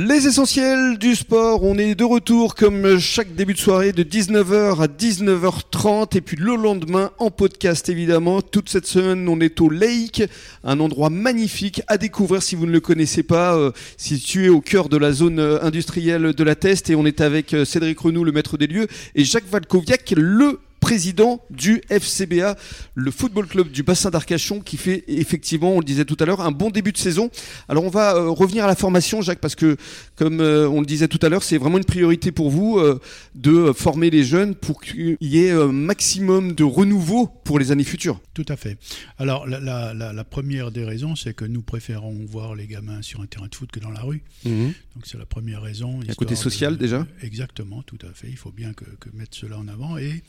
Les 0.00 0.28
essentiels 0.28 0.96
du 0.96 1.16
sport, 1.16 1.64
on 1.64 1.76
est 1.76 1.96
de 1.96 2.04
retour 2.04 2.54
comme 2.54 3.00
chaque 3.00 3.34
début 3.34 3.54
de 3.54 3.58
soirée 3.58 3.90
de 3.90 4.04
19h 4.04 4.80
à 4.80 4.86
19h30 4.86 6.16
et 6.16 6.20
puis 6.20 6.36
le 6.36 6.54
lendemain 6.54 7.10
en 7.18 7.32
podcast 7.32 7.88
évidemment. 7.88 8.40
Toute 8.40 8.68
cette 8.68 8.86
semaine 8.86 9.28
on 9.28 9.40
est 9.40 9.60
au 9.60 9.68
Lake, 9.68 10.22
un 10.62 10.78
endroit 10.78 11.10
magnifique 11.10 11.82
à 11.88 11.98
découvrir 11.98 12.44
si 12.44 12.54
vous 12.54 12.66
ne 12.66 12.70
le 12.70 12.78
connaissez 12.78 13.24
pas, 13.24 13.56
euh, 13.56 13.72
situé 13.96 14.48
au 14.48 14.60
cœur 14.60 14.88
de 14.88 14.96
la 14.96 15.10
zone 15.10 15.40
euh, 15.40 15.60
industrielle 15.64 16.32
de 16.32 16.44
la 16.44 16.54
Teste 16.54 16.90
et 16.90 16.94
on 16.94 17.04
est 17.04 17.20
avec 17.20 17.52
euh, 17.52 17.64
Cédric 17.64 17.98
Renou, 17.98 18.22
le 18.22 18.30
maître 18.30 18.56
des 18.56 18.68
lieux, 18.68 18.86
et 19.16 19.24
Jacques 19.24 19.50
Valkoviak, 19.50 20.14
le 20.16 20.60
président 20.88 21.42
du 21.50 21.82
FCBA, 21.90 22.56
le 22.94 23.10
football 23.10 23.46
club 23.46 23.70
du 23.70 23.82
bassin 23.82 24.08
d'Arcachon, 24.08 24.60
qui 24.60 24.78
fait 24.78 25.04
effectivement, 25.06 25.72
on 25.74 25.80
le 25.80 25.84
disait 25.84 26.06
tout 26.06 26.16
à 26.18 26.24
l'heure, 26.24 26.40
un 26.40 26.50
bon 26.50 26.70
début 26.70 26.92
de 26.92 26.96
saison. 26.96 27.30
Alors 27.68 27.84
on 27.84 27.90
va 27.90 28.14
euh, 28.16 28.30
revenir 28.30 28.64
à 28.64 28.66
la 28.66 28.74
formation, 28.74 29.20
Jacques, 29.20 29.38
parce 29.40 29.54
que 29.54 29.76
comme 30.16 30.40
euh, 30.40 30.66
on 30.66 30.80
le 30.80 30.86
disait 30.86 31.06
tout 31.08 31.18
à 31.20 31.28
l'heure, 31.28 31.42
c'est 31.42 31.58
vraiment 31.58 31.76
une 31.76 31.84
priorité 31.84 32.32
pour 32.32 32.48
vous 32.48 32.78
euh, 32.78 32.98
de 33.34 33.72
former 33.72 34.08
les 34.08 34.24
jeunes 34.24 34.54
pour 34.54 34.80
qu'il 34.80 35.18
y 35.20 35.40
ait 35.44 35.50
un 35.50 35.72
maximum 35.72 36.54
de 36.54 36.64
renouveau 36.64 37.26
pour 37.44 37.58
les 37.58 37.70
années 37.70 37.84
futures. 37.84 38.18
Tout 38.32 38.46
à 38.48 38.56
fait. 38.56 38.78
Alors 39.18 39.46
la, 39.46 39.60
la- 39.60 39.92
la- 39.92 40.14
la 40.14 40.24
première 40.24 40.70
des 40.70 40.84
raisons, 40.84 41.16
c'est 41.16 41.34
que 41.34 41.44
nous 41.44 41.60
préférons 41.60 42.16
voir 42.26 42.54
les 42.54 42.66
gamins 42.66 43.02
sur 43.02 43.20
un 43.20 43.26
terrain 43.26 43.48
de 43.48 43.54
foot 43.54 43.70
que 43.70 43.80
dans 43.80 43.90
la 43.90 44.00
rue. 44.00 44.22
Donc 44.46 45.04
c'est 45.04 45.18
la 45.18 45.26
première 45.26 45.60
raison. 45.60 46.00
un 46.00 46.14
côté 46.14 46.32
histoire 46.32 46.50
social, 46.52 46.78
déjà 46.78 47.06
Exactement, 47.22 47.82
tout 47.82 47.98
à 48.08 48.14
fait. 48.14 48.28
Il 48.30 48.38
faut 48.38 48.52
bien 48.52 48.72
que, 48.72 48.84
que 48.84 49.10
mettre 49.14 49.36
cela 49.36 49.58
en 49.58 49.68
avant. 49.68 49.98
Et, 49.98 50.22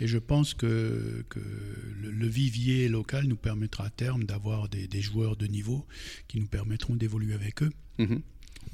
et 0.00 0.05
je 0.06 0.18
pense 0.18 0.54
que, 0.54 1.24
que 1.28 1.38
le, 1.40 2.10
le 2.10 2.26
vivier 2.26 2.88
local 2.88 3.26
nous 3.26 3.36
permettra 3.36 3.86
à 3.86 3.90
terme 3.90 4.24
d'avoir 4.24 4.68
des, 4.68 4.86
des 4.88 5.00
joueurs 5.02 5.36
de 5.36 5.46
niveau 5.46 5.86
qui 6.28 6.40
nous 6.40 6.46
permettront 6.48 6.96
d'évoluer 6.96 7.34
avec 7.34 7.62
eux 7.62 7.70
Mhm. 7.98 8.20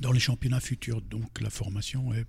dans 0.00 0.10
les 0.12 0.20
championnats 0.20 0.60
futurs. 0.60 1.00
Donc 1.02 1.40
la 1.40 1.50
formation 1.50 2.12
est 2.12 2.26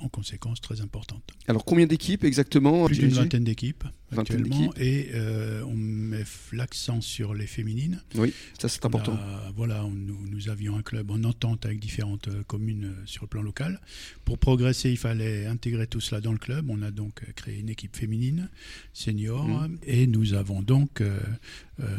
en 0.00 0.08
conséquence 0.08 0.60
très 0.60 0.80
importante. 0.80 1.22
Alors 1.48 1.64
combien 1.64 1.86
d'équipes 1.86 2.24
exactement 2.24 2.86
Plus 2.86 2.98
d'une 2.98 3.10
vingtaine 3.10 3.44
d'équipes 3.44 3.84
actuellement 4.16 4.72
et 4.76 5.10
euh, 5.14 5.62
on 5.66 5.76
met 5.76 6.24
l'accent 6.52 7.00
sur 7.00 7.32
les 7.32 7.46
féminines. 7.46 8.02
Oui, 8.16 8.32
ça 8.58 8.68
c'est 8.68 8.84
important. 8.84 9.12
A- 9.14 9.52
voilà, 9.54 9.84
on- 9.84 9.90
nous, 9.90 10.18
nous 10.26 10.48
avions 10.48 10.76
un 10.76 10.82
club 10.82 11.10
en 11.12 11.22
entente 11.24 11.64
avec 11.64 11.78
différentes 11.78 12.26
euh, 12.28 12.42
communes 12.44 12.86
euh, 12.86 13.02
sur 13.06 13.22
le 13.24 13.28
plan 13.28 13.42
local. 13.42 13.80
Pour 14.24 14.38
progresser, 14.38 14.90
il 14.90 14.96
fallait 14.98 15.46
intégrer 15.46 15.86
tout 15.86 16.00
cela 16.00 16.20
dans 16.20 16.32
le 16.32 16.38
club. 16.38 16.70
On 16.70 16.82
a 16.82 16.90
donc 16.90 17.22
créé 17.36 17.60
une 17.60 17.68
équipe 17.68 17.96
féminine, 17.96 18.48
senior, 18.92 19.46
Mhm. 19.46 19.78
et 19.84 20.06
nous 20.06 20.34
avons 20.34 20.60
donc, 20.62 21.00
euh, 21.00 21.18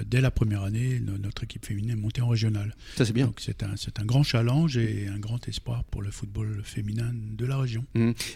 dès 0.05 0.21
la 0.21 0.31
première 0.31 0.63
année, 0.63 0.99
no- 0.99 1.17
notre 1.17 1.43
équipe 1.43 1.65
féminine 1.65 1.91
est 1.91 1.95
montée 1.95 2.21
en 2.21 2.27
régional. 2.27 2.75
Ça 2.97 3.05
c'est 3.05 3.13
bien. 3.13 3.25
Donc 3.27 3.39
c'est 3.39 3.63
un, 3.63 3.71
c'est 3.75 3.99
un 3.99 4.05
grand 4.05 4.23
challenge 4.23 4.77
et 4.77 5.07
un 5.07 5.19
grand 5.19 5.47
espoir 5.47 5.83
pour 5.85 6.01
le 6.01 6.11
football 6.11 6.61
féminin 6.63 7.11
de 7.13 7.45
la 7.45 7.57
région. 7.57 7.83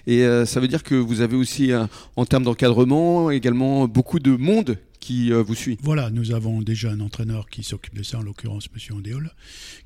Et 0.08 0.24
euh, 0.24 0.46
ça 0.46 0.60
veut 0.60 0.68
dire 0.68 0.84
que 0.84 0.96
vous 0.96 1.22
avez 1.22 1.36
aussi, 1.36 1.72
euh, 1.72 1.86
en 2.16 2.26
termes 2.26 2.44
d'encadrement, 2.44 3.32
également 3.32 3.88
beaucoup 3.88 4.20
de 4.20 4.32
monde 4.36 4.78
qui 5.06 5.32
euh, 5.32 5.44
vous 5.44 5.54
suit. 5.54 5.78
Voilà, 5.84 6.10
nous 6.10 6.32
avons 6.32 6.64
déjà 6.64 6.90
un 6.90 7.00
entraîneur 7.00 7.48
qui 7.48 7.62
s'occupe 7.62 7.96
de 7.96 8.02
ça, 8.02 8.18
en 8.18 8.24
l'occurrence 8.24 8.68
M. 8.74 8.98
Andéol, 8.98 9.30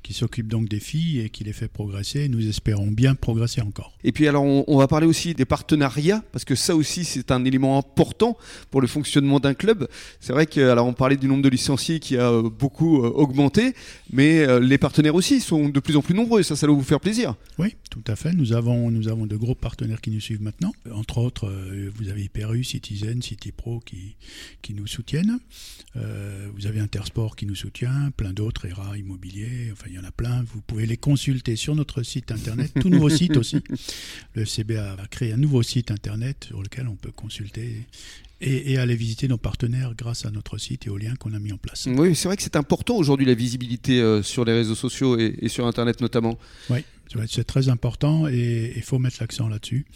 qui 0.02 0.14
s'occupe 0.14 0.48
donc 0.48 0.66
des 0.66 0.80
filles 0.80 1.20
et 1.20 1.28
qui 1.28 1.44
les 1.44 1.52
fait 1.52 1.68
progresser. 1.68 2.30
Nous 2.30 2.48
espérons 2.48 2.86
bien 2.86 3.14
progresser 3.14 3.60
encore. 3.60 3.92
Et 4.02 4.12
puis 4.12 4.26
alors 4.28 4.44
on, 4.44 4.64
on 4.66 4.78
va 4.78 4.88
parler 4.88 5.06
aussi 5.06 5.34
des 5.34 5.44
partenariats 5.44 6.24
parce 6.32 6.46
que 6.46 6.54
ça 6.54 6.74
aussi 6.74 7.04
c'est 7.04 7.32
un 7.32 7.44
élément 7.44 7.76
important 7.76 8.38
pour 8.70 8.80
le 8.80 8.86
fonctionnement 8.86 9.40
d'un 9.40 9.52
club. 9.52 9.88
C'est 10.20 10.32
vrai 10.32 10.46
que 10.46 10.70
alors 10.70 10.86
on 10.86 10.94
parlait 10.94 11.18
du 11.18 11.28
nombre 11.28 11.42
de 11.42 11.50
licenciés 11.50 12.00
qui 12.00 12.16
a 12.16 12.30
euh, 12.30 12.48
beaucoup 12.48 13.04
euh, 13.04 13.10
augmenté, 13.10 13.74
mais 14.10 14.58
les 14.60 14.78
partenaires 14.78 15.14
aussi 15.14 15.40
sont 15.40 15.68
de 15.68 15.80
plus 15.80 15.96
en 15.96 16.00
plus 16.00 16.14
nombreux. 16.14 16.42
Ça, 16.42 16.56
ça 16.56 16.66
doit 16.66 16.74
vous 16.74 16.82
faire 16.82 17.00
plaisir. 17.00 17.34
Oui, 17.58 17.76
tout 17.90 18.04
à 18.06 18.16
fait. 18.16 18.32
Nous 18.32 18.52
avons, 18.52 18.90
nous 18.90 19.08
avons 19.08 19.26
de 19.26 19.36
gros 19.36 19.54
partenaires 19.54 20.00
qui 20.00 20.10
nous 20.10 20.20
suivent 20.20 20.42
maintenant. 20.42 20.72
Entre 20.92 21.18
autres, 21.18 21.48
euh, 21.48 21.90
vous 21.96 22.08
avez 22.08 22.22
Hyperu, 22.22 22.62
Citizen, 22.64 23.20
City 23.20 23.52
Pro 23.52 23.80
qui, 23.80 24.16
qui 24.62 24.74
nous 24.74 24.86
soutiennent. 24.86 25.38
Euh, 25.96 26.48
vous 26.54 26.66
avez 26.66 26.80
Intersport 26.80 27.34
qui 27.36 27.46
nous 27.46 27.56
soutient, 27.56 28.12
plein 28.16 28.32
d'autres, 28.32 28.66
ERA 28.66 28.96
Immobilier, 28.96 29.70
enfin 29.72 29.86
il 29.88 29.94
y 29.94 29.98
en 29.98 30.04
a 30.04 30.12
plein. 30.12 30.44
Vous 30.44 30.60
pouvez 30.60 30.86
les 30.86 30.96
consulter 30.96 31.56
sur 31.56 31.74
notre 31.74 32.02
site 32.02 32.30
internet, 32.30 32.72
tout 32.80 32.88
nouveau 32.88 33.10
site 33.10 33.36
aussi. 33.36 33.60
Le 34.34 34.44
FCBA 34.44 34.92
a 34.92 35.06
créé 35.08 35.32
un 35.32 35.36
nouveau 35.36 35.62
site 35.62 35.90
internet 35.90 36.44
sur 36.44 36.62
lequel 36.62 36.86
on 36.86 36.96
peut 36.96 37.12
consulter 37.12 37.86
et, 38.40 38.72
et 38.72 38.78
aller 38.78 38.94
visiter 38.94 39.26
nos 39.26 39.36
partenaires 39.36 39.94
grâce 39.96 40.24
à 40.24 40.30
notre 40.30 40.58
site 40.58 40.86
et 40.86 40.90
aux 40.90 40.96
liens 40.96 41.14
qu'on 41.16 41.34
a 41.34 41.38
mis 41.38 41.52
en 41.52 41.58
place. 41.58 41.88
Oui, 41.90 42.14
c'est 42.14 42.28
vrai 42.28 42.36
que 42.36 42.42
c'est 42.42 42.56
important 42.56 42.96
aujourd'hui 42.96 43.26
la 43.26 43.34
visibilité 43.34 44.00
euh, 44.00 44.22
sur 44.22 44.44
les 44.44 44.52
réseaux 44.52 44.76
sociaux 44.76 45.18
et, 45.18 45.36
et 45.40 45.48
sur 45.48 45.66
Internet 45.66 46.00
notamment. 46.00 46.38
Oui, 46.70 46.84
c'est 47.28 47.44
très 47.44 47.68
important 47.68 48.28
et 48.28 48.72
il 48.76 48.82
faut 48.82 48.98
mettre 48.98 49.16
l'accent 49.20 49.48
là-dessus. 49.48 49.86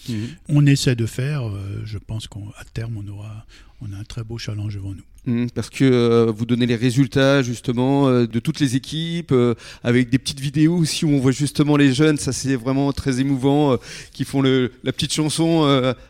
On 0.48 0.66
essaie 0.66 0.96
de 0.96 1.06
faire, 1.06 1.48
euh, 1.48 1.82
je 1.84 1.98
pense 1.98 2.26
qu'à 2.28 2.64
terme, 2.72 2.96
on 2.96 3.08
aura 3.08 3.46
on 3.80 3.92
a 3.92 3.96
un 3.96 4.04
très 4.04 4.24
beau 4.24 4.38
challenge 4.38 4.74
devant 4.74 4.94
nous. 4.94 5.04
Mhm, 5.26 5.50
Parce 5.50 5.70
que 5.70 5.84
euh, 5.84 6.32
vous 6.36 6.44
donnez 6.44 6.66
les 6.66 6.76
résultats 6.76 7.42
justement 7.42 8.08
euh, 8.08 8.26
de 8.26 8.38
toutes 8.40 8.60
les 8.60 8.76
équipes 8.76 9.32
euh, 9.32 9.54
avec 9.82 10.10
des 10.10 10.18
petites 10.18 10.40
vidéos 10.40 10.76
aussi 10.76 11.04
où 11.06 11.10
on 11.10 11.18
voit 11.20 11.32
justement 11.32 11.76
les 11.78 11.94
jeunes, 11.94 12.18
ça 12.18 12.32
c'est 12.32 12.56
vraiment 12.56 12.92
très 12.92 13.20
émouvant, 13.20 13.78
qui 14.12 14.24
font 14.24 14.42
le, 14.42 14.72
la 14.82 14.92
petite 14.92 15.12
chanson 15.14 15.64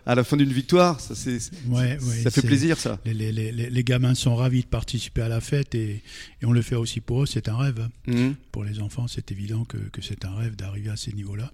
à 0.07 0.15
la 0.15 0.25
fin 0.25 0.37
d'une 0.37 0.53
victoire. 0.53 1.01
Ça, 1.01 1.15
c'est, 1.15 1.39
c'est- 1.39 1.53
Ouais, 1.69 1.97
ouais, 2.03 2.23
ça 2.23 2.31
fait 2.31 2.43
plaisir 2.43 2.79
ça. 2.79 2.99
Les, 3.05 3.15
les- 3.15 3.33
les- 3.33 3.53
les- 3.53 3.71
les 3.71 3.85
gamins 3.85 4.15
sont 4.15 4.35
ravis 4.35 4.63
de 4.63 4.67
participer 4.67 5.23
à 5.23 5.29
la 5.29 5.41
fête 5.41 5.75
et, 5.75 6.03
et 6.43 6.45
on 6.47 6.53
le 6.53 6.63
fait 6.63 6.77
aussi 6.77 7.01
pour 7.01 7.23
eux, 7.23 7.27
c'est 7.27 7.49
un 7.49 7.57
rêve. 7.57 7.89
Mhm. 8.07 8.35
Pour 8.51 8.65
les 8.65 8.81
enfants, 8.81 9.07
c'est 9.09 9.31
évident 9.31 9.65
que, 9.65 9.77
que 9.93 10.03
c'est 10.03 10.25
un 10.25 10.35
rêve 10.35 10.57
d'arriver 10.57 10.91
à 10.91 10.97
ces 10.97 11.13
niveaux-là. 11.13 11.53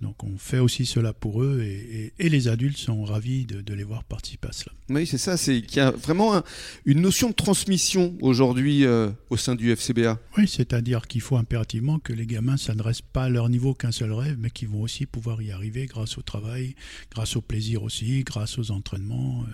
Donc 0.00 0.22
on 0.24 0.36
fait 0.36 0.58
aussi 0.58 0.84
cela 0.84 1.12
pour 1.14 1.42
eux 1.42 1.62
et, 1.62 2.12
et- 2.18 2.26
et 2.26 2.28
les 2.28 2.48
adultes 2.48 2.76
sont 2.76 3.02
ravis 3.04 3.46
de, 3.46 3.60
de 3.62 3.74
les 3.74 3.82
voir 3.84 4.04
participer 4.04 4.48
à 4.48 4.52
cela. 4.52 4.72
Oui, 4.90 5.06
c'est 5.06 5.18
ça, 5.18 5.36
c'est 5.36 5.62
qu'il 5.62 5.78
y 5.78 5.80
a 5.80 5.90
vraiment 5.90 6.36
un- 6.36 6.44
une 6.84 7.00
notion 7.00 7.30
de 7.30 7.34
transmission 7.34 8.14
aujourd'hui 8.20 8.84
euh, 8.84 9.10
au 9.30 9.36
sein 9.36 9.54
du 9.54 9.70
FCBA. 9.74 10.18
Oui, 10.36 10.46
c'est-à-dire 10.46 11.06
qu'il 11.06 11.20
faut 11.22 11.36
impérativement 11.36 11.98
que 11.98 12.12
les 12.12 12.26
gamins 12.26 12.56
s'adressent 12.58 13.00
pas 13.00 13.24
à 13.24 13.28
leur 13.30 13.48
niveau 13.48 13.72
qu'un 13.74 13.90
seul 13.92 14.12
rêve, 14.12 14.36
mais 14.38 14.50
qu'ils 14.50 14.68
vont 14.68 14.82
aussi 14.82 15.06
pouvoir 15.06 15.40
y 15.42 15.50
arriver 15.50 15.86
grâce 15.86 16.18
au 16.18 16.22
travail, 16.22 16.74
grâce 17.10 17.36
au 17.36 17.40
plaisir 17.40 17.82
aussi, 17.82 18.22
grâce 18.24 18.58
aux 18.58 18.70
entraînements, 18.70 19.44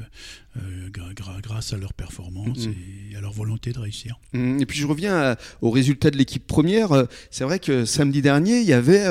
euh, 0.57 0.61
euh, 0.63 0.89
grâce 1.43 1.73
à 1.73 1.77
leur 1.79 1.95
performance 1.95 2.67
et 3.13 3.17
à 3.17 3.21
leur 3.21 3.33
volonté 3.33 3.73
de 3.73 3.79
réussir. 3.79 4.19
Et 4.35 4.67
puis 4.67 4.79
je 4.79 4.87
reviens 4.87 5.15
à- 5.17 5.37
au 5.61 5.71
résultat 5.71 6.11
de 6.11 6.17
l'équipe 6.19 6.47
première. 6.47 7.07
C'est 7.31 7.45
vrai 7.45 7.59
que 7.59 7.85
samedi 7.85 8.23
dernier, 8.23 8.61
il 8.61 8.67
y 8.67 8.73
avait 8.73 9.05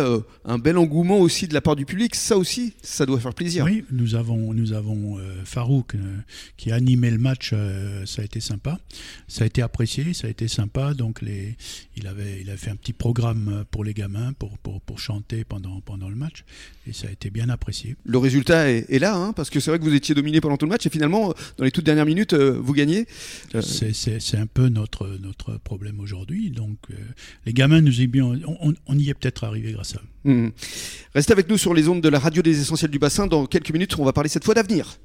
un 0.45 0.57
bel 0.59 0.77
engouement 0.77 1.20
aussi 1.21 1.47
de 1.47 1.53
la 1.53 1.61
part 1.61 1.75
du 1.75 1.85
public. 1.85 2.15
Ça 2.15 2.37
aussi, 2.37 2.73
ça 2.81 3.05
doit 3.05 3.19
faire 3.19 3.33
plaisir. 3.33 3.65
Oui, 3.65 3.85
nous 3.91 4.15
avons, 4.15 4.53
nous 4.53 4.73
avons 4.73 5.17
euh, 5.17 5.21
Farouk 5.45 5.95
euh, 5.95 6.17
qui 6.57 6.71
a 6.71 6.75
animé 6.75 7.09
le 7.11 7.17
match, 7.17 7.51
euh, 7.53 8.05
ça 8.05 8.21
a 8.21 8.25
été 8.25 8.39
sympa, 8.39 8.79
ça 9.27 9.43
a 9.43 9.47
été 9.47 9.61
apprécié, 9.61 10.13
ça 10.13 10.27
a 10.27 10.29
été 10.29 10.47
sympa. 10.47 10.93
Donc 10.93 11.21
les, 11.21 11.55
il 11.95 12.07
avait, 12.07 12.41
il 12.41 12.49
a 12.49 12.57
fait 12.57 12.69
un 12.71 12.75
petit 12.75 12.93
programme 12.93 13.63
pour 13.71 13.83
les 13.83 13.93
gamins 13.93 14.33
pour, 14.33 14.57
pour, 14.59 14.81
pour 14.81 14.99
chanter 14.99 15.43
pendant, 15.43 15.81
pendant 15.81 16.09
le 16.09 16.15
match 16.15 16.43
et 16.87 16.93
ça 16.93 17.07
a 17.07 17.11
été 17.11 17.29
bien 17.29 17.49
apprécié. 17.49 17.95
Le 18.03 18.17
résultat 18.17 18.69
est, 18.71 18.85
est 18.89 18.99
là, 18.99 19.15
hein, 19.15 19.33
parce 19.33 19.49
que 19.49 19.59
c'est 19.59 19.71
vrai 19.71 19.79
que 19.79 19.83
vous 19.83 19.93
étiez 19.93 20.15
dominé 20.15 20.41
pendant 20.41 20.57
tout 20.57 20.65
le 20.65 20.71
match 20.71 20.85
et 20.85 20.89
finalement, 20.89 21.33
dans 21.57 21.63
les 21.65 21.71
toutes 21.71 21.85
dernières 21.85 22.05
minutes, 22.05 22.33
vous 22.33 22.73
gagnez. 22.73 23.05
C'est- 23.61 24.37
un 24.37 24.47
peu 24.47 24.69
notre, 24.69 25.07
notre 25.21 25.57
problème 25.57 25.99
aujourd'hui. 25.99 26.49
Donc, 26.51 26.77
les 27.45 27.53
gamins 27.53 27.81
nous 27.81 28.01
on- 28.15 28.73
on 28.87 28.97
y 28.97 29.09
est 29.09 29.13
peut-être 29.13 29.43
arrivé 29.43 29.71
grâce 29.73 29.95
à 29.95 29.99
eux. 29.99 30.07
Mhm. 30.23 30.51
Restez 31.13 31.33
avec 31.33 31.49
nous 31.49 31.57
sur 31.57 31.73
les 31.73 31.87
ondes 31.87 32.01
de 32.01 32.09
la 32.09 32.19
radio 32.19 32.41
des 32.41 32.61
essentiels 32.61 32.91
du 32.91 32.99
bassin. 32.99 33.27
Dans 33.27 33.45
quelques 33.45 33.71
minutes, 33.71 33.97
on 33.99 34.05
va 34.05 34.13
parler 34.13 34.29
cette 34.29 34.45
fois 34.45 34.53
d'avenir. 34.53 34.97